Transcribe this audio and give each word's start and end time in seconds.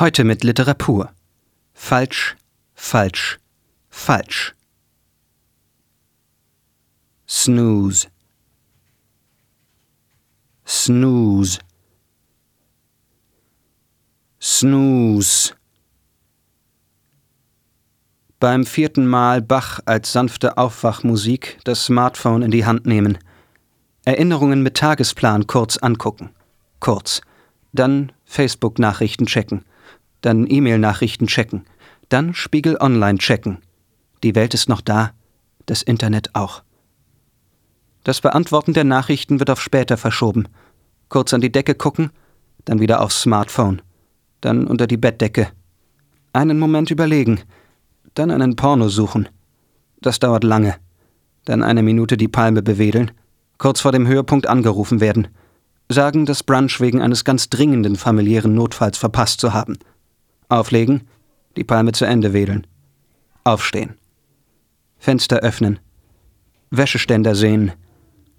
Heute 0.00 0.24
mit 0.24 0.44
Literatur. 0.44 1.12
Falsch, 1.74 2.34
falsch, 2.72 3.38
falsch. 3.90 4.54
Snooze. 7.28 8.08
Snooze. 10.66 11.58
Snooze. 14.40 15.52
Beim 18.38 18.64
vierten 18.64 19.06
Mal 19.06 19.42
Bach 19.42 19.80
als 19.84 20.12
sanfte 20.14 20.56
Aufwachmusik 20.56 21.58
das 21.64 21.84
Smartphone 21.84 22.40
in 22.40 22.50
die 22.50 22.64
Hand 22.64 22.86
nehmen. 22.86 23.18
Erinnerungen 24.06 24.62
mit 24.62 24.78
Tagesplan 24.78 25.46
kurz 25.46 25.76
angucken. 25.76 26.30
Kurz. 26.78 27.20
Dann 27.74 28.12
Facebook-Nachrichten 28.24 29.26
checken. 29.26 29.66
Dann 30.20 30.46
E-Mail-Nachrichten 30.48 31.26
checken. 31.26 31.64
Dann 32.08 32.34
Spiegel 32.34 32.76
Online 32.80 33.18
checken. 33.18 33.58
Die 34.22 34.34
Welt 34.34 34.54
ist 34.54 34.68
noch 34.68 34.80
da, 34.80 35.12
das 35.66 35.82
Internet 35.82 36.34
auch. 36.34 36.62
Das 38.04 38.20
Beantworten 38.20 38.72
der 38.72 38.84
Nachrichten 38.84 39.38
wird 39.38 39.50
auf 39.50 39.60
später 39.60 39.96
verschoben. 39.96 40.48
Kurz 41.08 41.34
an 41.34 41.40
die 41.40 41.52
Decke 41.52 41.74
gucken, 41.74 42.10
dann 42.64 42.80
wieder 42.80 43.00
aufs 43.00 43.22
Smartphone. 43.22 43.82
Dann 44.40 44.66
unter 44.66 44.86
die 44.86 44.96
Bettdecke. 44.96 45.48
Einen 46.32 46.58
Moment 46.58 46.90
überlegen. 46.90 47.40
Dann 48.14 48.30
einen 48.30 48.56
Porno 48.56 48.88
suchen. 48.88 49.28
Das 50.00 50.18
dauert 50.18 50.44
lange. 50.44 50.76
Dann 51.44 51.62
eine 51.62 51.82
Minute 51.82 52.16
die 52.16 52.28
Palme 52.28 52.62
bewedeln. 52.62 53.10
Kurz 53.58 53.80
vor 53.80 53.92
dem 53.92 54.06
Höhepunkt 54.06 54.46
angerufen 54.46 55.00
werden. 55.00 55.28
Sagen, 55.88 56.24
das 56.24 56.42
Brunch 56.42 56.80
wegen 56.80 57.02
eines 57.02 57.24
ganz 57.24 57.50
dringenden 57.50 57.96
familiären 57.96 58.54
Notfalls 58.54 58.96
verpasst 58.96 59.40
zu 59.40 59.52
haben. 59.52 59.78
Auflegen, 60.50 61.02
die 61.56 61.64
Palme 61.64 61.92
zu 61.92 62.04
Ende 62.04 62.32
wedeln. 62.32 62.66
Aufstehen. 63.44 63.94
Fenster 64.98 65.38
öffnen. 65.38 65.78
Wäscheständer 66.70 67.34
sehen. 67.34 67.72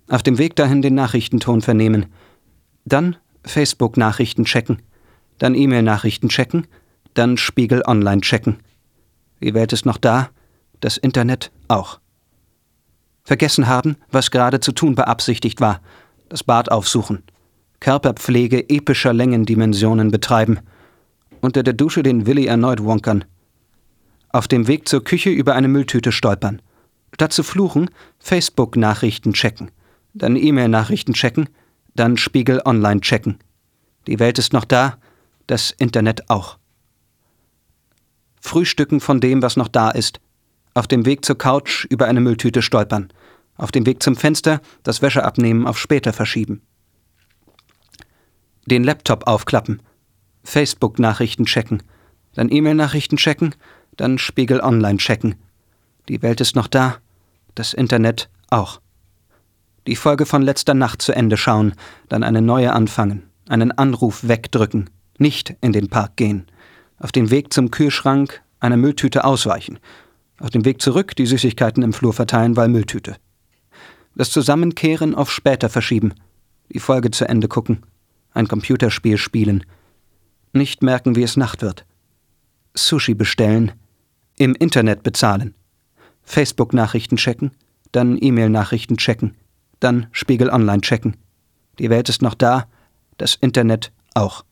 Auf 0.10 0.24
dem 0.24 0.38
Weg 0.38 0.56
dahin 0.56 0.82
den 0.82 0.96
Nachrichtenton 0.96 1.62
vernehmen. 1.62 2.08
Dann 2.86 3.16
Facebook-Nachrichten 3.44 4.46
checken. 4.46 4.82
Dann 5.40 5.56
E-Mail-Nachrichten 5.56 6.30
checken. 6.30 6.68
Dann 7.14 7.38
Spiegel 7.38 7.82
Online 7.86 8.22
checken. 8.22 8.58
Die 9.42 9.54
Welt 9.54 9.74
ist 9.74 9.86
noch 9.86 9.98
da, 9.98 10.30
das 10.82 10.98
Internet 10.98 11.52
auch. 11.68 12.00
Vergessen 13.24 13.68
haben, 13.68 13.98
was 14.12 14.32
gerade 14.32 14.60
zu 14.60 14.72
tun 14.72 14.96
beabsichtigt 14.96 15.62
war. 15.62 15.82
Das 16.30 16.44
Bad 16.44 16.72
aufsuchen. 16.72 17.24
Körperpflege 17.80 18.70
epischer 18.70 19.14
Längendimensionen 19.14 20.12
betreiben 20.12 20.60
unter 21.42 21.64
der 21.64 21.74
Dusche 21.74 22.04
den 22.04 22.26
Willi 22.26 22.46
erneut 22.46 22.84
wonkern. 22.84 23.26
Auf 24.30 24.48
dem 24.48 24.68
Weg 24.68 24.88
zur 24.88 25.04
Küche 25.04 25.30
über 25.30 25.56
eine 25.56 25.68
Mülltüte 25.68 26.12
stolpern. 26.12 26.62
Statt 27.14 27.34
zu 27.34 27.44
fluchen, 27.44 27.90
Facebook-Nachrichten 28.20 29.34
checken. 29.34 29.72
Dann 30.14 30.36
E-Mail-Nachrichten 30.36 31.14
checken. 31.14 31.50
Dann 31.96 32.16
Spiegel 32.18 32.62
Online 32.64 33.02
checken. 33.02 33.40
Die 34.08 34.20
Welt 34.20 34.40
ist 34.40 34.54
noch 34.54 34.66
da, 34.66 34.98
das 35.48 35.72
Internet 35.72 36.30
auch. 36.30 36.58
Frühstücken 38.40 39.02
von 39.02 39.20
dem, 39.20 39.42
was 39.42 39.58
noch 39.58 39.68
da 39.68 39.92
ist. 39.92 40.22
Auf 40.74 40.88
dem 40.88 41.06
Weg 41.06 41.26
zur 41.26 41.38
Couch 41.38 41.86
über 41.90 42.08
eine 42.08 42.22
Mülltüte 42.22 42.62
stolpern. 42.62 43.12
Auf 43.58 43.72
dem 43.72 43.86
Weg 43.86 44.02
zum 44.02 44.16
Fenster 44.16 44.62
das 44.84 45.02
Wäscheabnehmen 45.02 45.68
auf 45.68 45.78
später 45.78 46.14
verschieben. 46.14 46.62
Den 48.66 48.84
Laptop 48.84 49.28
aufklappen 49.28 49.82
Facebook-Nachrichten 50.44 51.46
checken, 51.46 51.84
dann 52.34 52.52
E-Mail-Nachrichten 52.52 53.18
checken, 53.18 53.56
dann 53.98 54.18
Spiegel 54.18 54.62
Online 54.62 54.98
checken. 54.98 55.36
Die 56.08 56.22
Welt 56.22 56.42
ist 56.42 56.56
noch 56.56 56.68
da, 56.68 56.98
das 57.56 57.74
Internet 57.74 58.30
auch. 58.50 58.82
Die 59.88 59.96
Folge 59.96 60.26
von 60.26 60.42
letzter 60.42 60.74
Nacht 60.74 61.02
zu 61.02 61.12
Ende 61.14 61.38
schauen, 61.38 61.74
dann 62.08 62.24
eine 62.24 62.42
neue 62.42 62.74
anfangen, 62.74 63.24
einen 63.50 63.72
Anruf 63.72 64.28
wegdrücken, 64.28 64.90
nicht 65.18 65.56
in 65.62 65.74
den 65.74 65.90
Park 65.90 66.16
gehen, 66.18 66.46
auf 67.00 67.12
dem 67.12 67.32
Weg 67.32 67.52
zum 67.52 67.72
Kühlschrank 67.72 68.42
einer 68.60 68.78
Mülltüte 68.78 69.24
ausweichen, 69.24 69.80
auf 70.40 70.50
dem 70.52 70.66
Weg 70.66 70.82
zurück 70.82 71.16
die 71.16 71.26
Süßigkeiten 71.26 71.84
im 71.84 71.94
Flur 71.94 72.14
verteilen, 72.14 72.56
weil 72.56 72.68
Mülltüte. 72.68 73.18
Das 74.16 74.30
Zusammenkehren 74.30 75.16
auf 75.16 75.32
später 75.32 75.70
verschieben, 75.70 76.14
die 76.72 76.80
Folge 76.80 77.12
zu 77.12 77.28
Ende 77.28 77.48
gucken, 77.48 77.82
ein 78.34 78.48
Computerspiel 78.48 79.18
spielen, 79.18 79.66
nicht 80.54 80.84
merken, 80.84 81.16
wie 81.16 81.24
es 81.24 81.38
Nacht 81.38 81.62
wird. 81.62 81.86
Sushi 82.74 83.14
bestellen, 83.14 83.74
im 84.38 84.56
Internet 84.56 85.04
bezahlen, 85.04 85.54
Facebook-Nachrichten 86.24 87.18
checken, 87.18 87.52
dann 87.92 88.18
E-Mail-Nachrichten 88.20 88.98
checken, 88.98 89.36
dann 89.80 90.08
Spiegel 90.12 90.50
Online 90.50 90.82
checken. 90.82 91.18
Die 91.80 91.90
Welt 91.90 92.10
ist 92.10 92.22
noch 92.22 92.36
da, 92.36 92.68
das 93.18 93.36
Internet 93.36 93.92
auch. 94.14 94.46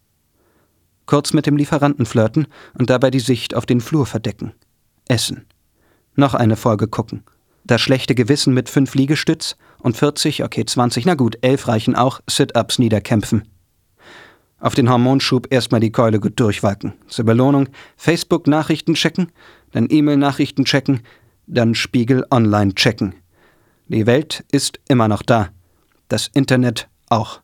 Kurz 1.06 1.34
mit 1.34 1.46
dem 1.46 1.58
Lieferanten 1.58 2.06
flirten 2.06 2.48
und 2.78 2.90
dabei 2.90 3.10
die 3.10 3.20
Sicht 3.20 3.56
auf 3.56 3.66
den 3.66 3.82
Flur 3.82 4.06
verdecken. 4.06 4.54
Essen. 5.08 5.48
Noch 6.16 6.34
eine 6.34 6.56
Folge 6.56 6.88
gucken. 6.88 7.24
Das 7.64 7.82
schlechte 7.82 8.16
Gewissen 8.16 8.54
mit 8.54 8.70
fünf 8.70 8.96
Liegestütz 8.96 9.56
und 9.80 9.98
40, 9.98 10.44
okay 10.44 10.66
20, 10.66 11.06
na 11.06 11.16
gut, 11.16 11.38
elf 11.42 11.68
reichen 11.68 11.96
auch, 11.96 12.22
Sit-Ups 12.28 12.80
niederkämpfen. 12.80 13.48
Auf 14.60 14.76
den 14.76 14.90
Hormonschub 14.90 15.48
erstmal 15.52 15.80
die 15.80 15.92
Keule 15.92 16.20
gut 16.20 16.40
durchwalken. 16.40 16.94
Zur 17.08 17.26
Belohnung 17.26 17.70
Facebook-Nachrichten 17.96 18.94
checken, 18.96 19.32
dann 19.72 19.88
E-Mail-Nachrichten 19.90 20.66
checken, 20.66 21.02
dann 21.48 21.76
Spiegel 21.76 22.26
online 22.30 22.76
checken. 22.76 23.16
Die 23.88 24.06
Welt 24.06 24.44
ist 24.52 24.80
immer 24.90 25.08
noch 25.08 25.22
da. 25.22 25.50
Das 26.10 26.28
Internet 26.28 26.90
auch. 27.10 27.42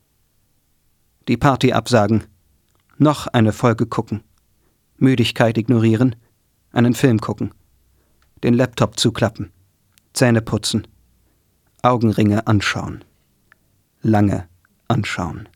Die 1.28 1.36
Party 1.36 1.72
absagen. 1.72 2.24
Noch 2.98 3.26
eine 3.26 3.52
Folge 3.52 3.86
gucken. 3.86 4.22
Müdigkeit 4.98 5.56
ignorieren. 5.58 6.16
Einen 6.72 6.94
Film 6.94 7.20
gucken. 7.20 7.52
Den 8.44 8.54
Laptop 8.54 8.98
zuklappen. 8.98 9.50
Zähne 10.12 10.42
putzen. 10.42 10.86
Augenringe 11.82 12.46
anschauen. 12.46 13.04
Lange 14.02 14.48
anschauen 14.88 15.48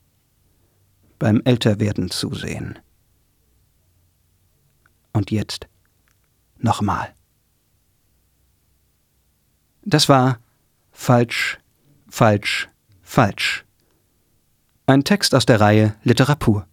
beim 1.20 1.40
Älterwerden 1.44 2.10
zusehen. 2.10 2.80
Und 5.12 5.30
jetzt 5.30 5.68
nochmal. 6.58 7.14
Das 9.82 10.08
war 10.08 10.40
falsch, 10.90 11.58
falsch, 12.08 12.68
falsch. 13.02 13.64
Ein 14.86 15.04
Text 15.04 15.34
aus 15.34 15.46
der 15.46 15.60
Reihe 15.60 15.94
Literatur. 16.02 16.66